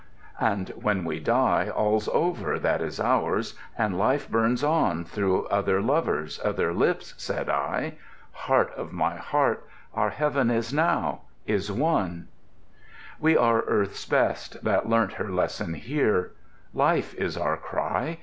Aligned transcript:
"And 0.39 0.69
when 0.69 1.05
we 1.05 1.19
die 1.19 1.69
All's 1.69 2.07
over 2.07 2.57
that 2.57 2.81
is 2.81 2.99
ours; 2.99 3.53
and 3.77 3.99
life 3.99 4.27
burns 4.27 4.63
on 4.63 5.05
Through 5.05 5.45
other 5.49 5.79
lovers, 5.79 6.39
other 6.43 6.73
lips," 6.73 7.13
said 7.17 7.49
I, 7.49 7.97
—"Heart 8.31 8.73
of 8.75 8.91
my 8.91 9.17
heart, 9.17 9.63
our 9.93 10.09
heaven 10.09 10.49
is 10.49 10.73
now, 10.73 11.21
is 11.45 11.71
won!" 11.71 12.29
"We 13.19 13.37
are 13.37 13.61
Earth's 13.67 14.07
best, 14.07 14.63
that 14.63 14.89
learnt 14.89 15.13
her 15.13 15.29
lesson 15.29 15.75
here. 15.75 16.31
Life 16.73 17.13
is 17.13 17.37
our 17.37 17.57
cry. 17.57 18.17